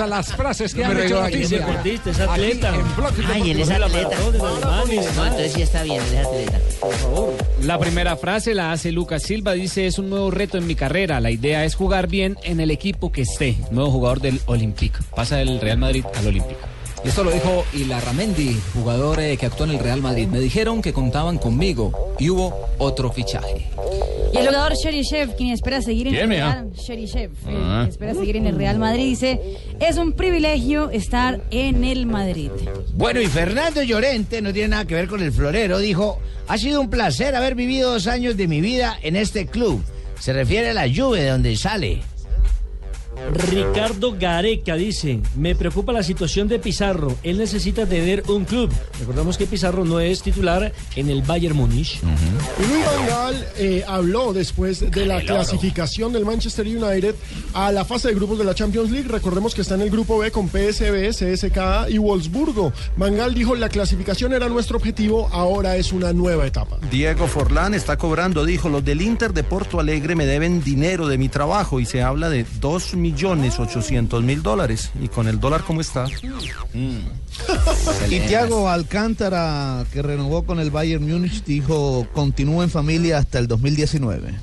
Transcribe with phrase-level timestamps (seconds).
[0.00, 1.66] A las frases que han hecho noticia.
[1.84, 2.70] es atleta.
[2.70, 4.16] Aquí en Blog Ay, él es atleta.
[4.18, 6.58] No, entonces sí está bien, él es atleta.
[6.80, 7.34] Por favor.
[7.62, 11.20] La primera frase la hace Lucas Silva, dice es un nuevo reto en mi carrera,
[11.20, 15.36] la idea es jugar bien en el equipo que esté, nuevo jugador del Olympique, pasa
[15.36, 16.77] del Real Madrid al Olympique.
[17.04, 20.26] Y esto lo dijo Ilarramendi, jugador eh, que actuó en el Real Madrid.
[20.26, 23.66] Me dijeron que contaban conmigo y hubo otro fichaje.
[24.32, 26.38] Y el jugador Sherishev, quien espera seguir en ¿Quién, el?
[26.38, 27.86] Real, Sherishev, eh, Ah.
[27.88, 29.40] espera seguir en el Real Madrid, dice,
[29.80, 32.50] es un privilegio estar en el Madrid.
[32.94, 36.18] Bueno, y Fernando Llorente, no tiene nada que ver con el florero, dijo,
[36.48, 39.82] ha sido un placer haber vivido dos años de mi vida en este club.
[40.18, 42.02] Se refiere a la lluvia de donde sale.
[43.32, 48.70] Ricardo Gareca dice, me preocupa la situación de Pizarro, él necesita tener un club.
[49.00, 52.00] Recordamos que Pizarro no es titular en el Bayern Múnich.
[52.02, 57.14] Y Luis Van Gaal eh, habló después de la clasificación del Manchester United
[57.54, 59.08] a la fase de grupos de la Champions League.
[59.08, 62.72] Recordemos que está en el grupo B con PSV, CSKA y Wolfsburgo.
[62.96, 66.78] Van Gaal dijo la clasificación era nuestro objetivo, ahora es una nueva etapa.
[66.90, 71.18] Diego Forlán está cobrando, dijo, los del Inter de Porto Alegre me deben dinero de
[71.18, 73.07] mi trabajo y se habla de 2 millones
[73.58, 74.90] 800 mil dólares.
[75.00, 76.06] Y con el dólar como está.
[78.10, 83.46] Y Thiago Alcántara, que renovó con el Bayern Múnich, dijo, continúa en familia hasta el
[83.46, 84.34] 2019.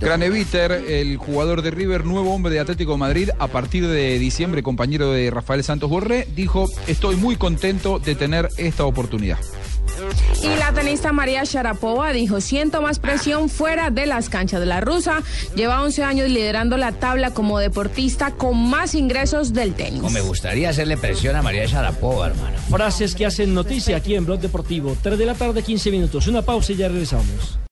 [0.00, 4.62] Graneviter, el jugador de River, nuevo hombre de Atlético de Madrid, a partir de diciembre,
[4.62, 9.38] compañero de Rafael Santos Borré, dijo, estoy muy contento de tener esta oportunidad.
[10.42, 14.80] Y la tenista María Sharapova dijo, siento más presión fuera de las canchas de la
[14.80, 15.22] rusa.
[15.54, 20.02] Lleva 11 años liderando la tabla como deportista con más ingresos del tenis.
[20.10, 22.56] me gustaría hacerle presión a María Sharapova, hermano.
[22.70, 24.96] Frases que hacen noticia aquí en Blog Deportivo.
[25.02, 26.26] 3 de la tarde, 15 minutos.
[26.26, 27.58] Una pausa y ya regresamos.